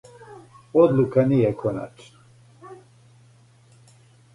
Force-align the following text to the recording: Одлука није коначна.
Одлука 0.83 1.25
није 1.33 1.53
коначна. 1.61 2.75